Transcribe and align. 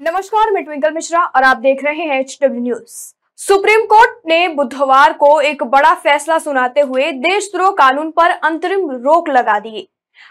नमस्कार, 0.00 0.50
मैं 0.50 0.62
ट्विंकल 0.64 0.90
मिश्रा 0.92 1.20
और 1.26 1.42
आप 1.44 1.56
देख 1.56 1.82
रहे 1.84 2.02
हैं 2.02 2.18
H 2.20 2.36
W 2.42 2.62
news 2.62 2.94
Supreme 3.38 3.84
Court 3.86 4.16
ने 4.28 4.48
बुधवार 4.48 5.12
को 5.12 5.40
एक 5.40 5.62
बड़ा 5.64 5.92
फैसला 5.96 6.38
सुनाते 6.38 6.80
हुए 6.80 7.10
देशद्रोह 7.12 7.70
कानून 7.72 8.10
पर 8.10 8.30
अंतरिम 8.30 8.90
रोक 9.04 9.28
लगा 9.28 9.58
दी। 9.58 9.86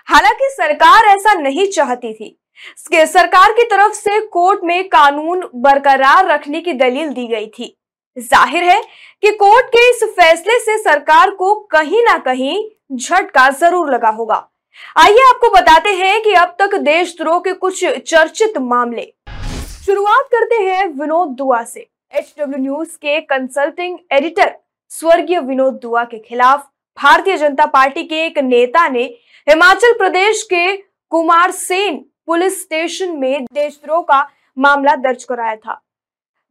हालाँकि 0.08 0.50
सरकार 0.52 1.06
ऐसा 1.08 1.34
नहीं 1.34 1.68
चाहती 1.68 2.14
थी। 2.14 3.06
सरकार 3.08 3.52
की 3.52 3.64
तरफ़ 3.68 3.94
से 3.94 4.20
कोर्ट 4.28 4.64
में 4.64 4.88
कानून 4.90 5.48
बरकरार 5.58 6.28
रखने 6.28 6.62
की 6.62 6.74
दलील 6.74 7.14
दी 7.14 7.28
गई 7.28 7.48
थी। 7.50 7.76
ज़ाहिर 8.18 8.64
है 8.64 8.82
कि 9.24 9.32
कोर्ट 9.38 9.68
के 9.68 9.90
इस 9.90 10.04
फैसले 10.12 10.60
से 10.60 10.78
सरकार 10.80 11.30
को 11.32 11.56
कहीं 11.72 12.04
ना 12.04 12.18
कहीं 12.26 12.64
झटका 12.92 13.50
ज़रूर 13.52 13.94
लगा 13.94 14.10
होगा। 14.12 14.48
आइए 14.98 15.28
आपको 15.30 15.50
बताते 15.52 15.96
हैं 15.96 16.22
कि 16.24 16.34
अब 16.36 16.56
तक 16.60 16.76
देशद्रोह 16.84 17.40
के 17.40 17.54
कुछ 17.56 17.86
चर्चित 17.86 18.58
मामले। 18.60 19.12
शुरुआत 19.86 20.28
करते 20.32 20.56
हैं 20.56 20.86
विनोद 20.90 21.30
दुआ 21.30 21.62
से। 21.64 21.80
एच 22.12 22.34
डब्ल्यू 22.40 22.58
न्यूज़ 22.58 22.96
के 22.98 23.20
कंसल्टिंग 23.22 23.98
एडिटर 24.12 24.54
स्वर्गीय 24.92 25.40
विनोद 25.40 25.80
दुआ 25.82 26.04
के 26.04 26.20
खिलाफ 26.20 26.60
भारतीय 26.98 27.38
जनता 27.38 27.66
पार्टी 27.66 28.04
के 28.04 28.24
एक 28.26 28.38
नेता 28.40 28.88
ने 28.90 29.04
हिमाचल 29.48 29.94
प्रदेश 29.98 30.44
के 30.44 30.76
कुमार 31.12 31.52
सेन 31.52 31.98
पुलिस 32.28 32.62
स्टेशन 32.62 33.18
में 33.18 33.46
देशद्रोह 33.46 34.02
का 34.02 34.22
मामला 34.58 34.96
दर्ज 34.98 35.24
कराया 35.24 35.56
था। 35.56 35.80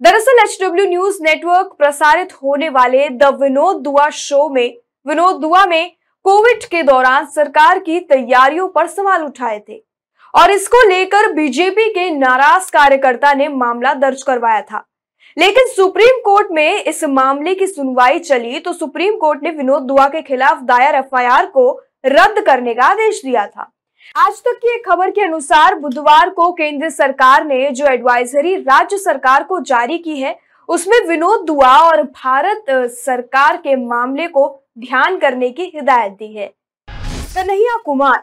दरअसल 0.00 0.42
एच 0.42 0.58
डब्ल्यू 0.62 0.84
न्यूज़ 0.86 1.22
नेटवर्क 1.22 1.74
प्रसारित 1.78 2.32
होने 2.32 2.68
वाले 2.68 3.08
द 3.08 3.34
विनोद 3.40 3.80
दुआ 3.82 4.08
शो 4.18 4.48
में 4.48 4.76
विनोद 5.06 5.40
दुआ 5.40 5.64
में 5.66 5.92
कोविड 6.24 6.64
के 6.64 6.82
दौरान 6.82 7.26
सरकार 7.30 7.78
की 7.78 7.98
तैयारियों 8.02 8.68
पर 8.68 8.86
सवाल 8.88 9.24
उठाए 9.24 9.58
थे। 9.68 9.82
और 10.34 10.50
इसको 10.50 10.88
लेकर 10.88 11.32
बीजेपी 11.32 11.88
के 11.88 12.08
नाराज़ 12.10 12.70
कार्यकर्ता 12.72 13.32
ने 13.34 13.48
मामला 13.48 13.92
दर्ज 13.94 14.22
करवाया 14.22 14.60
था। 14.62 14.84
लेकिन 15.36 15.66
सुप्रीम 15.66 16.20
कोर्ट 16.20 16.48
में 16.50 16.84
इस 16.84 17.02
मामले 17.04 17.54
की 17.54 17.66
सुनवाई 17.66 18.18
चली 18.18 18.58
तो 18.58 18.72
सुप्रीम 18.72 19.16
कोर्ट 19.16 19.42
ने 19.42 19.50
विनोद 19.50 19.82
दुआ 19.82 20.06
के 20.08 20.22
खिलाफ 20.22 20.62
दायर 20.62 20.94
एफआईआर 20.94 21.46
को 21.46 21.70
रद्द 22.06 22.42
करने 22.46 22.74
का 22.74 22.84
आदेश 22.84 23.20
दिया 23.24 23.46
था। 23.46 23.70
आज 24.16 24.40
तक 24.44 24.58
की 24.62 24.74
एक 24.74 24.84
खबर 24.86 25.10
के 25.10 25.20
अनुसार 25.20 25.74
बुधवार 25.74 26.30
को 26.30 26.50
केंद्र 26.52 26.90
सरकार 26.90 27.44
ने 27.44 27.70
जो 27.70 27.86
एडवाइजरी 27.86 28.56
राज्य 28.56 28.98
सरकार 28.98 29.44
को 29.44 29.60
जारी 29.62 29.98
की 29.98 30.16
है, 30.16 30.36
उसमें 30.68 30.98
विनोद 31.08 31.44
दुआ 31.46 31.76
और 31.80 32.02
भारत 32.02 32.64
सरकार 32.96 33.56
के 33.56 33.76
मामले 33.76 34.26
को 34.28 34.48
ध्यान 34.78 35.18
करने 35.18 35.50
की 35.50 35.70
हिदायत 35.74 36.12
दी 36.12 36.32
है। 36.32 36.52
कन्हैया 36.88 37.76
कुमार 37.76 38.22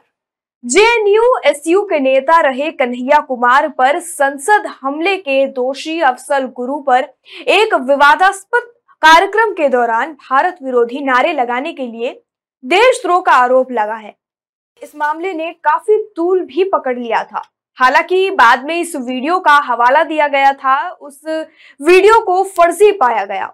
जेएनयू 0.63 1.23
एसयू 1.45 1.81
के 1.81 1.99
नेता 1.99 2.39
रहे 2.41 2.69
कन्हैया 2.71 3.19
कुमार 3.19 3.67
पर 3.69 3.99
संसद 3.99 4.65
हमले 4.81 5.15
के 5.17 5.45
दोषी 5.47 5.99
अफसल 6.01 6.45
गुरु 6.47 6.79
पर 6.79 7.07
एक 7.47 7.73
विवादास्पद 7.73 8.67
कार्यक्रम 9.01 9.53
के 9.53 9.69
दौरान 9.69 10.11
भारत 10.21 10.57
विरोधी 10.63 11.01
नारे 11.01 11.33
लगाने 11.33 11.73
के 11.73 11.87
लिए 11.87 12.11
देशद्रोह 12.63 13.21
का 13.21 13.31
आरोप 13.33 13.71
लगा 13.71 13.95
है। 13.95 14.15
इस 14.81 14.95
मामले 14.95 15.33
ने 15.33 15.51
काफ़ी 15.63 15.97
तूल 16.15 16.45
भी 16.45 16.63
पकड़ 16.63 16.97
लिया 16.97 17.23
था। 17.23 17.43
हालाँकि 17.77 18.29
बाद 18.31 18.65
में 18.65 18.75
इस 18.75 18.95
वीडियो 18.95 19.39
का 19.39 19.57
हवाला 19.65 20.03
दिया 20.03 20.27
गया 20.27 20.53
था, 20.53 20.89
उस 20.89 21.21
वीडियो 21.81 22.19
को 22.21 22.43
फर्जी 22.43 22.91
पाया 22.91 23.25
गया। 23.25 23.53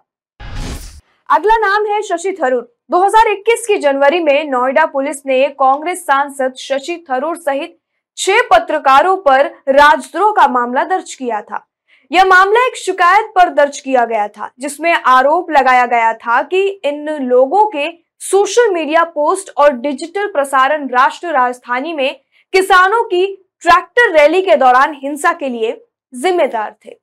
अगला 1.28 1.56
नाम 1.58 1.86
है 1.86 2.02
शशि 2.02 2.36
थरूर। 2.42 2.75
2021 2.90 3.66
की 3.66 3.76
जनवरी 3.76 4.18
में 4.20 4.44
नोएडा 4.44 4.84
पुलिस 4.86 5.16
ने 5.26 5.48
कांग्रेस 5.50 6.04
सांसद 6.06 6.52
शशि 6.58 7.04
थरूर 7.10 7.36
सहित 7.36 7.76
छह 8.18 8.40
पत्रकारों 8.42 9.16
पर 9.16 9.46
राजद्रोह 9.68 10.30
का 10.32 10.46
मामला 10.48 10.84
दर्ज 10.84 11.14
किया 11.14 11.40
था। 11.40 11.66
यह 12.10 12.24
मामला 12.24 12.66
एक 12.66 12.76
शिकायत 12.76 13.32
पर 13.36 13.48
दर्ज 13.48 13.80
किया 13.80 14.04
गया 14.04 14.28
था, 14.28 14.50
जिसमें 14.60 14.92
आरोप 14.92 15.50
लगाया 15.50 15.86
गया 15.86 16.12
था 16.14 16.40
कि 16.42 16.66
इन 16.84 17.08
लोगों 17.22 17.66
के 17.66 17.90
सोशल 18.20 18.72
मीडिया 18.74 19.04
पोस्ट 19.04 19.52
और 19.56 19.72
डिजिटल 19.72 20.26
प्रसारण 20.26 20.88
राष्ट्र 20.88 21.32
राजधानी 21.32 21.92
में 21.92 22.20
किसानों 22.54 23.04
की 23.04 23.26
ट्रैक्टर 23.60 24.12
रैली 24.12 24.42
के 24.42 24.56
दौरान 24.56 24.98
हिंसा 25.02 25.32
के 25.32 25.48
लिए 25.48 25.80
जिम्मेदार 26.12 26.74
थे। 26.84 26.98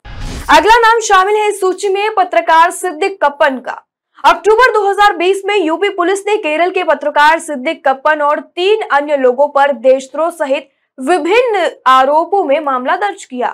अगला 0.50 0.80
नाम 0.80 1.00
शामिल 1.00 1.36
है 1.36 1.48
इस 1.50 1.60
सूची 1.60 1.90
में, 1.90 2.14
पत्रकार 2.16 2.72
सिद्दिक 2.72 3.24
कप्पन 3.24 3.60
का। 3.60 3.82
अक्टूबर 4.24 4.72
2020 4.74 5.42
में 5.46 5.56
यूपी 5.56 5.90
पुलिस 5.90 6.20
ने 6.28 6.36
केरल 6.38 6.70
के 6.72 6.84
पत्रकार 6.84 7.40
सिद्दिक 7.40 7.84
कप्पन 7.86 8.22
और 8.22 8.40
तीन 8.40 8.82
अन्य 8.92 9.18
लोगों 9.18 9.48
पर 9.48 9.72
देशद्रोह 9.80 10.30
सहित 10.30 10.70
विभिन्न 10.98 11.70
आरोपों 11.88 12.44
में 12.44 12.60
मामला 12.60 12.96
दर्ज 12.96 13.26
किया। 13.26 13.50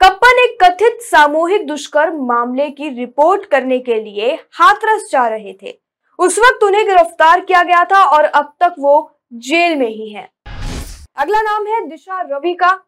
कप्पन 0.00 0.38
एक 0.38 0.56
कथित 0.62 0.98
सामूहिक 1.02 1.66
दुष्कर्म 1.66 2.24
मामले 2.26 2.68
की 2.70 2.88
रिपोर्ट 2.90 3.46
करने 3.46 3.78
के 3.78 3.94
लिए 3.94 4.32
हाथरस 4.52 5.08
जा 5.12 5.26
रहे 5.28 5.56
थे। 5.62 5.74
उस 6.18 6.38
वक्त 6.38 6.64
उन्हें 6.64 6.84
गिरफ़्तार 6.86 7.40
किया 7.40 7.62
गया 7.62 7.84
था 7.84 8.04
और 8.06 8.24
अब 8.24 8.52
तक 8.60 8.74
वो 8.78 9.10
जेल 9.32 9.76
में 9.78 9.88
ही 9.88 10.08
है। 10.08 10.28
अगला 11.16 11.40
नाम 11.42 11.66
है 11.66 11.86
दिशा 11.86 12.20
रवि 12.22 12.52
का। 12.54 12.78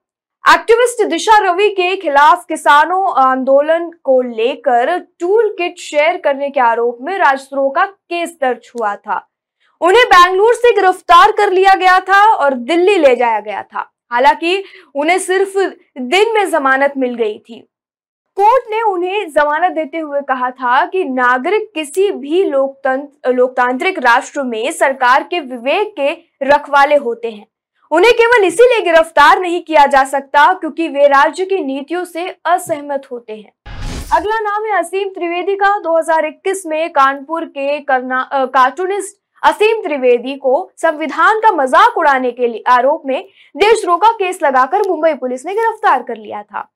एक्टिविस्ट 0.47 1.03
दिशा 1.07 1.39
रवि 1.39 1.69
के 1.69 1.97
खिलाफ 1.97 2.45
किसानों 2.49 3.12
आंदोलन 3.23 3.91
को 4.05 4.21
लेकर 4.21 4.99
टूल 5.21 5.49
किट 5.49 5.79
शेयर 5.79 6.17
करने 6.17 6.51
के 6.51 6.61
आरोप 6.61 6.99
में 7.01 7.19
राजद्रोह 7.19 7.71
का 7.71 7.87
केस 7.87 8.37
दर्ज 8.41 8.71
हुआ 8.75 8.95
था। 8.97 9.17
उन्हें 9.81 10.05
बेंगलुरु 10.05 10.53
से 10.53 10.73
गिरफ़्तार 10.75 11.33
कर 11.33 11.53
लिया 11.53 11.75
गया 11.75 11.99
था 12.01 12.23
और 12.35 12.55
दिल्ली 12.55 12.97
ले 12.97 13.17
जाया 13.17 13.41
गया 13.41 13.62
था। 13.62 13.91
हालाँकि 14.12 14.62
उन्हें 14.95 15.19
सिर्फ़ 15.19 15.59
दिन 15.99 16.33
में 16.35 16.51
जमानत 16.51 16.95
मिल 16.97 17.15
गई 17.15 17.39
थी। 17.39 17.59
कोर्ट 18.37 18.71
ने 18.71 18.83
उन्हें 18.83 19.31
जमानत 19.31 19.73
देते 19.73 19.99
हुए 19.99 20.21
कहा 20.21 20.51
था 20.51 20.85
कि 20.87 21.05
नागरिक 21.05 21.71
किसी 21.75 22.11
भी 22.12 22.45
लोकतंत्र, 22.45 23.33
लोकतांत्रिक 23.33 23.99
राष्ट्र 23.99 24.43
में 24.43 24.71
सरकार 24.73 25.23
के 25.23 25.41
विवेक 25.41 25.95
के 26.01 26.12
रखवाले 26.47 26.97
होते 26.97 27.31
हैं। 27.31 27.47
उन्हें 27.93 28.13
केवल 28.13 28.45
इसीलिए 28.45 28.81
गिरफ़्तार 28.83 29.41
नहीं 29.41 29.61
किया 29.63 29.85
जा 29.87 30.03
सकता 30.05 30.53
क्योंकि 30.53 30.89
वे 30.89 31.07
राज्य 31.09 31.45
की 31.45 31.63
नीतियों 31.65 32.05
से 32.05 32.29
असहमत 32.47 33.07
होते 33.13 33.33
हैं। 33.33 33.53
अगला 34.17 34.39
नाम 34.41 34.65
है 34.65 34.79
असीम 34.79 35.09
त्रिवेदी 35.11 35.55
का। 35.55 35.77
2021 35.81 36.67
में 36.67 36.91
कानपुर 36.91 37.45
के 37.47 37.79
करना 37.81 38.23
कार्टूनिस्ट 38.33 39.17
असीम 39.43 39.83
त्रिवेदी 39.83 40.35
को 40.37 40.71
संविधान 40.77 41.41
का 41.41 41.53
मज़ाक 41.55 41.99
उड़ाने 41.99 42.31
के 42.33 42.63
आरोप 42.69 43.03
में 43.07 43.23
देशद्रोह 43.55 43.97
का 43.97 44.11
केस 44.15 44.43
लगाकर 44.43 44.89
मुंबई 44.89 45.13
पुलिस 45.15 45.47
ने 45.47 45.55
गिरफ़्तार 45.55 46.03
कर 46.03 46.17
लिया 46.17 46.43
था। 46.43 46.71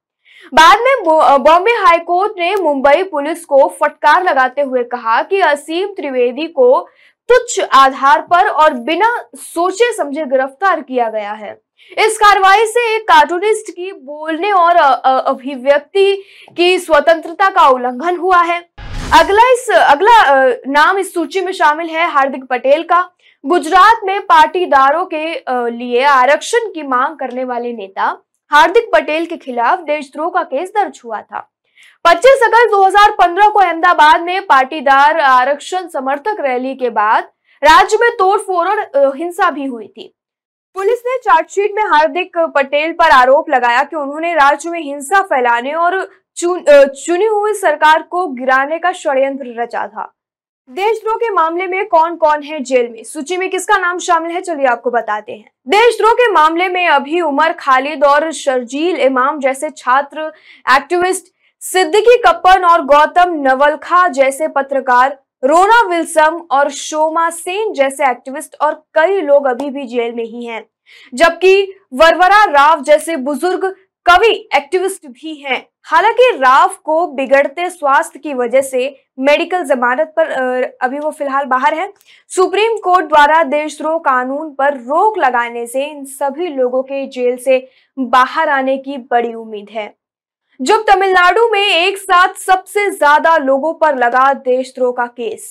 बाद 0.53 0.79
में 0.79 1.03
बॉम्बे 1.05 1.73
हाईकोर्ट 1.77 2.39
ने 2.39 2.55
मुंबई 2.57 3.03
पुलिस 3.05 3.45
को 3.45 3.67
फटकार 3.81 4.23
लगाते 4.25 4.63
हुए 4.63 4.83
कहा 4.87 5.21
कि 5.23 5.41
असीम 5.43 5.89
त्रिवेदी 5.97 6.47
को 6.49 6.87
तुच्छ 7.31 7.61
आधार 7.61 8.21
पर 8.23 8.49
और 8.49 8.73
बिना 8.85 9.09
सोचे 9.37 9.93
समझे 9.93 10.25
गिरफ़्तार 10.27 10.81
किया 10.81 11.09
गया 11.09 11.33
है। 11.33 11.51
इस 11.99 12.17
कार्रवाई 12.19 12.67
से 12.67 12.81
एक 12.95 13.03
कार्टूनिस्ट 13.03 13.71
की 13.71 13.93
बोलने 13.93 14.51
और 14.53 14.77
अभिव्यक्ति 14.77 16.15
की 16.57 16.79
स्वतंत्रता 16.79 17.49
का 17.51 17.67
उल्लंघन 17.69 18.17
हुआ 18.17 18.41
है। 18.43 18.59
अगला 19.21 19.51
इस, 19.53 19.69
अगला 19.71 20.45
नाम 20.69 20.99
इस 20.99 21.13
सूची 21.15 21.41
में 21.41 21.53
शामिल 21.53 21.89
है 21.89 22.11
हार्दिक 22.11 22.45
पटेल 22.45 22.83
का। 22.83 23.01
गुजरात 23.45 24.01
में 24.05 24.21
पाटीदारों 24.23 25.05
के 25.15 25.71
लिए 25.71 26.03
आरक्षण 26.05 26.69
की 26.73 26.83
मांग 26.83 27.17
करने 27.19 27.45
वाले 27.45 27.73
नेता 27.73 28.17
हार्दिक 28.51 28.91
पटेल 28.93 29.27
के 29.27 29.37
खिलाफ 29.37 29.81
देशद्रोह 29.81 30.31
का 30.31 30.43
केस 30.45 30.71
दर्ज 30.71 31.01
हुआ 31.05 31.21
था। 31.23 31.50
25 32.05 32.43
अगस्त 32.43 32.71
2015 32.71 33.49
को 33.49 33.59
अहमदाबाद 33.59 34.23
में 34.23 34.47
पाटीदार 34.47 35.19
आरक्षण 35.21 35.87
समर्थक 35.89 36.37
रैली 36.41 36.75
के 36.75 36.91
बाद 36.91 37.25
राज्य 37.63 37.99
में 38.01 38.11
तोड़फोड़ 38.11 38.69
और 38.69 39.13
हिंसा 39.17 39.51
भी 39.51 39.65
हुई 39.65 39.87
थी। 39.87 40.15
पुलिस 40.75 41.03
ने 41.07 41.17
चार्जशीट 41.19 41.73
में 41.77 41.83
हार्दिक 41.83 42.39
पटेल 42.55 42.93
पर 42.93 43.11
आरोप 43.11 43.51
लगाया 43.51 43.83
कि 43.83 43.97
उन्होंने 43.97 44.35
राज्य 44.35 44.71
में 44.71 44.81
हिंसा 44.81 45.21
फैलाने 45.23 45.73
और 45.73 46.09
चुन, 46.37 47.29
हुई 47.29 47.55
सरकार 47.55 48.03
को 48.03 48.27
गिराने 48.27 48.79
का 48.79 48.93
षड्यंत्र 48.93 49.55
रचा 49.63 49.87
था। 49.87 50.13
देशद्रोह 50.71 51.17
के 51.17 51.31
मामले 51.31 51.67
में 51.67 51.87
कौन 51.87 52.17
कौन 52.17 52.43
है 52.43 52.61
जेल 52.61 52.89
में? 52.89 53.03
सूची 53.05 53.37
में 53.37 53.51
किसका 53.51 53.77
नाम 53.79 53.99
शामिल 53.99 54.33
है? 54.33 54.41
चलिए 54.41 54.67
आपको 54.67 54.91
बताते 54.91 55.33
हैं। 55.33 55.51
देशद्रोह 55.69 56.13
के 56.13 56.31
मामले 56.33 56.69
में 56.69 56.87
अभी 56.89 57.21
उमर 57.21 57.53
खालिद 57.53 58.05
और 58.05 58.31
शर्जील 58.33 58.97
इमाम 58.97 59.41
जैसे 59.41 59.71
छात्र 59.71 60.33
एक्टिविस्ट 60.77 61.33
सिद्दीकी 61.63 62.17
कप्पन 62.19 62.65
और 62.65 62.83
गौतम 62.85 63.33
नवलखा 63.39 64.07
जैसे 64.09 64.47
पत्रकार, 64.49 65.11
रोना 65.43 65.81
विल्सम 65.89 66.41
और 66.51 66.71
शोमा 66.71 67.29
सेन 67.31 67.73
जैसे 67.73 68.05
एक्टिविस्ट 68.05 68.57
और 68.61 68.75
कई 68.95 69.21
लोग 69.21 69.47
अभी 69.47 69.69
भी 69.71 69.87
जेल 69.87 70.15
में 70.15 70.25
ही 70.25 70.45
हैं, 70.45 70.65
जबकि 71.13 71.63
वरवरा 71.95 72.43
राव 72.47 72.83
जैसे 72.83 73.17
बुज़ुर्ग 73.19 73.65
कवि 74.07 74.33
एक्टिविस्ट 74.57 75.07
भी 75.09 75.35
हैं। 75.37 75.65
हालाँकि 75.85 76.31
राव 76.37 76.75
को 76.85 77.07
बिगड़ते 77.09 77.69
स्वास्थ्य 77.71 78.19
की 78.19 78.35
वजह 78.35 78.61
से 78.63 78.95
मेडिकल 79.21 79.65
जमानत 79.65 80.13
पर 80.17 80.63
अभी 80.83 80.99
वो 80.99 81.11
फ़िलहाल 81.11 81.45
बाहर 81.47 81.75
है। 81.75 81.93
सुप्रीम 82.31 82.77
कोर्ट 82.79 83.07
द्वारा 83.07 83.43
देशद्रोह 83.45 83.99
कानून 84.01 84.51
पर 84.55 84.77
रोक 84.79 85.19
लगाने 85.19 85.67
से 85.67 85.85
इन 85.87 86.05
सभी 86.07 86.49
लोगों 86.49 86.83
के 86.83 87.07
जेल 87.09 87.37
से 87.37 87.67
बाहर 87.99 88.49
आने 88.49 88.77
की 88.79 88.97
बड़ी 89.11 89.35
उम्मीद 89.35 89.71
है। 89.71 89.93
जब 90.61 90.83
तमिलनाडु 90.89 91.47
में 91.49 91.61
एक 91.61 91.97
साथ 91.99 92.35
सबसे 92.37 92.89
ज़्यादा 92.91 93.37
लोगों 93.37 93.73
पर 93.75 93.97
लगा 93.97 94.33
देशद्रोह 94.35 94.93
का 94.93 95.07
केस। 95.07 95.45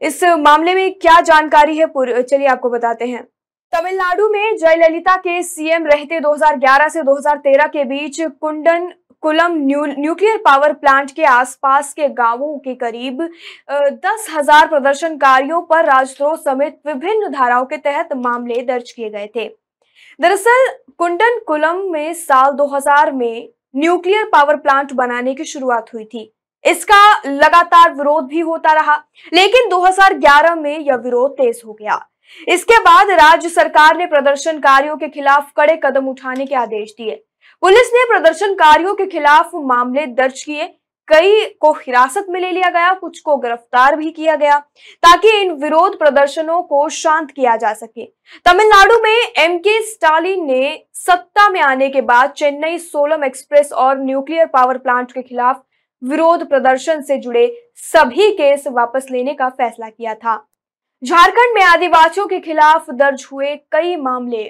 इस 0.00 0.22
मामले 0.24 0.74
में 0.74 0.94
क्या 0.94 1.20
जानकारी 1.20 1.76
है? 1.78 1.86
चलिए 2.22 2.46
आपको 2.46 2.70
बताते 2.70 3.06
हैं। 3.06 3.22
तमिलनाडु 3.72 4.28
में 4.28 4.56
जयललिता 4.56 5.16
के 5.16 5.42
सीएम 5.42 5.86
रहते 5.86 6.20
2011 6.20 6.88
से 6.88 7.02
2013 7.02 7.66
के 7.66 7.84
बीच 7.84 8.20
Kudankulam 9.22 9.56
new, 9.56 9.84
nuclear 9.86 10.36
power 10.36 10.72
plant 10.74 11.10
के 11.10 11.24
आसपास 11.24 11.92
के 11.94 12.08
गाँवों 12.10 12.58
के 12.58 12.74
करीब 12.76 13.20
दस 13.70 14.26
हज़ार 14.30 14.68
प्रदर्शनकारियों 14.68 15.60
पर 15.62 15.84
राजद्रोह 15.86 16.36
समेत 16.38 16.78
विभिन्न 16.86 17.30
धाराओं 17.32 17.64
के 17.64 17.76
तहत 17.78 18.14
मामले 18.16 18.62
दर्ज 18.62 18.90
किए 18.92 19.10
गए 19.10 19.28
थे। 19.36 19.46
दरअसल 20.20 20.68
कुंडन 20.98 21.38
कुलम 21.46 21.82
में 21.92 22.12
साल 22.14 22.52
2000 22.54 23.12
में 23.12 23.48
न्यूक्लियर 23.74 24.24
पावर 24.24 24.56
प्लांट 24.56 24.92
बनाने 24.92 25.34
की 25.34 25.44
शुरुआत 25.44 25.92
हुई 25.94 26.04
थी। 26.04 26.30
इसका 26.64 27.22
लगातार 27.26 27.94
विरोध 27.94 28.24
भी 28.24 28.40
होता 28.40 28.72
रहा, 28.72 28.96
लेकिन 29.32 29.68
2011 29.68 30.54
में 30.54 30.78
यह 30.78 30.96
विरोध 30.96 31.32
तेज 31.32 31.62
हो 31.66 31.72
गया। 31.72 32.00
इसके 32.48 32.78
बाद 32.78 33.10
राज्य 33.10 33.48
सरकार 33.48 33.96
ने 33.96 34.06
प्रदर्शनकारियों 34.06 34.96
के 34.96 35.08
खिलाफ 35.08 35.50
कड़े 35.56 35.76
कदम 35.76 36.08
उठाने 36.08 36.46
के 36.46 36.54
आदेश 36.54 36.94
दिए। 36.98 37.24
पुलिस 37.62 37.90
ने 37.94 38.04
प्रदर्शनकारियों 38.04 38.94
के 38.94 39.06
खिलाफ 39.06 39.50
मामले 39.54 40.06
दर्ज 40.06 40.42
किए 40.42 40.74
कई 41.08 41.44
को 41.60 41.72
हिरासत 41.72 42.26
में 42.28 42.40
ले 42.40 42.50
लिया 42.50 42.70
गया, 42.70 42.92
कुछ 42.92 43.18
को 43.20 43.36
गिरफ़्तार 43.36 43.96
भी 43.96 44.10
किया 44.10 44.36
गया, 44.36 44.58
ताकि 45.02 45.36
इन 45.40 45.52
विरोध 45.54 45.98
प्रदर्शनों 45.98 46.62
को 46.62 46.88
शांत 46.88 47.30
किया 47.30 47.56
जा 47.56 47.72
सके। 47.72 48.04
तमिलनाडु 48.46 48.98
में 49.02 49.32
एम 49.38 49.58
के 49.58 49.80
स्टालिन 49.82 50.44
ने 50.46 50.86
सत्ता 50.96 51.48
में 51.48 51.60
आने 51.60 51.88
के 51.88 52.00
बाद 52.00 52.30
चेन्नई 52.30 52.78
सोलम 52.78 53.24
एक्सप्रेस 53.24 53.72
और 53.72 53.98
न्यूक्लियर 53.98 54.46
पावर 54.46 54.78
प्लांट 54.78 55.12
के 55.12 55.22
खिलाफ 55.22 55.62
विरोध 56.02 56.48
प्रदर्शन 56.48 57.02
से 57.02 57.16
जुड़े 57.16 57.46
सभी 57.74 58.30
केस 58.30 58.66
वापस 58.66 59.06
लेने 59.10 59.34
का 59.34 59.48
फैसला 59.48 59.88
किया 59.88 60.14
था। 60.14 60.36
झारखंड 61.02 61.54
में 61.54 61.62
आदिवासियों 61.62 62.26
के 62.26 62.40
खिलाफ 62.40 62.90
दर्ज 62.90 63.26
हुए 63.32 63.54
कई 63.72 63.96
मामले। 63.96 64.44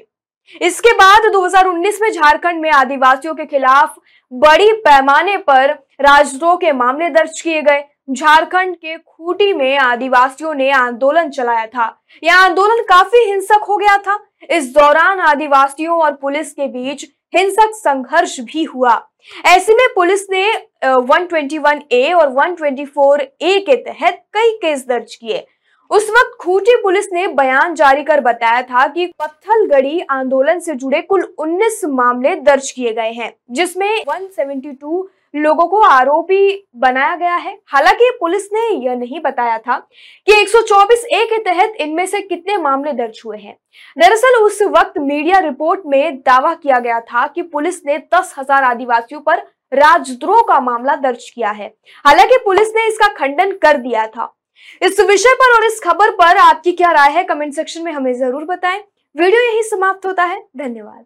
इसके 0.62 0.92
बाद 0.92 1.30
2019 1.32 2.00
में 2.02 2.10
झारखंड 2.10 2.60
में 2.60 2.70
आदिवासियों 2.70 3.34
के 3.34 3.44
खिलाफ 3.44 3.94
बड़ी 4.34 4.72
पैमाने 4.72 5.36
पर 5.36 5.70
राजद्रोह 6.00 6.56
के 6.56 6.72
मामले 6.72 7.08
दर्ज 7.08 7.40
किए 7.40 7.60
गए। 7.62 7.82
झारखंड 8.10 8.76
के 8.76 8.96
खूटी 8.96 9.52
में 9.52 9.76
आदिवासियों 9.78 10.54
ने 10.54 10.70
आंदोलन 10.70 11.30
चलाया 11.30 11.66
था। 11.66 11.86
यह 12.24 12.36
आंदोलन 12.36 12.82
काफ़ी 12.82 13.18
हिंसक 13.18 13.64
हो 13.68 13.76
गया 13.76 13.96
था। 13.98 14.18
इस 14.50 14.72
दौरान 14.74 15.20
आदिवासियों 15.20 16.00
और 16.00 16.12
पुलिस 16.12 16.52
के 16.52 16.66
बीच 16.66 17.04
हिंसक 17.36 17.70
संघर्ष 17.74 18.38
भी 18.40 18.64
हुआ। 18.64 19.00
ऐसे 19.46 19.74
में 19.74 19.86
पुलिस 19.94 20.26
ने 20.30 20.44
121 20.84 21.80
ए 21.92 22.12
और 22.12 22.28
124 22.30 23.20
ए 23.20 23.58
के 23.60 23.76
तहत 23.76 24.22
कई 24.32 24.52
केस 24.52 24.86
दर्ज 24.88 25.14
किए। 25.14 25.46
उस 25.90 26.08
वक्त 26.10 26.36
खूंटी 26.40 26.74
पुलिस 26.82 27.06
ने 27.12 27.26
बयान 27.28 27.74
जारी 27.74 28.02
कर 28.02 28.20
बताया 28.20 28.62
था 28.62 28.86
कि 28.86 29.06
पत्थलगढ़ी 29.18 30.00
आंदोलन 30.10 30.58
से 30.58 30.74
जुड़े 30.74 31.00
कुल 31.02 31.22
19 31.40 31.84
मामले 31.88 32.34
दर्ज 32.36 32.70
किए 32.70 32.92
गए 32.92 33.10
हैं, 33.10 33.32
जिसमें 33.50 33.88
172 33.98 35.02
लोगों 35.34 35.66
को 35.66 35.80
आरोपी 35.80 36.66
बनाया 36.76 37.14
गया 37.16 37.36
है। 37.36 37.56
हालाँकि 37.66 38.10
पुलिस 38.20 38.48
ने 38.52 38.68
यह 38.76 38.94
नहीं 38.94 39.20
बताया 39.20 39.58
था 39.58 39.78
कि 40.26 40.32
124 40.34 41.04
ए 41.04 41.24
के 41.24 41.38
तहत 41.44 41.76
इनमें 41.80 42.04
से 42.06 42.20
कितने 42.22 42.56
मामले 42.56 42.92
दर्ज 42.92 43.20
हुए 43.24 43.38
हैं। 43.38 43.56
दरअसल 43.96 44.42
उस 44.42 44.62
वक्त 44.70 44.98
मीडिया 45.00 45.38
रिपोर्ट 45.38 45.82
में 45.86 46.16
दावा 46.18 46.54
किया 46.54 46.78
गया 46.78 47.00
था 47.02 47.26
कि 47.26 47.42
पुलिस 47.42 47.84
ने 47.86 47.98
दस 48.14 48.34
हज़ार 48.38 48.64
आदिवासियों 48.64 49.20
पर 49.20 49.46
राजद्रोह 49.72 50.42
का 50.48 50.60
मामला 50.60 50.96
दर्ज 50.98 51.28
किया 51.30 51.50
है। 51.50 51.74
हालाँकि 52.04 52.38
पुलिस 52.44 52.74
ने 52.76 52.86
इसका 52.88 53.08
खंडन 53.14 53.52
कर 53.56 53.76
दिया 53.76 54.06
था। 54.06 54.34
इस 54.82 55.00
विषय 55.00 55.34
पर 55.34 55.54
और 55.56 55.64
इस 55.64 55.80
खबर 55.80 56.10
पर 56.12 56.36
आपकी 56.38 56.72
क्या 56.72 56.90
राय 56.92 57.10
है, 57.10 57.24
कमेंट 57.24 57.54
सेक्शन 57.54 57.82
में 57.82 57.92
हमें 57.92 58.12
ज़रूर 58.14 58.44
बताएँ। 58.44 58.82
वीडियो 59.16 59.40
यही 59.42 59.62
समाप्त 59.62 60.06
होता 60.06 60.24
है। 60.24 60.40
धन्यवाद। 60.56 61.04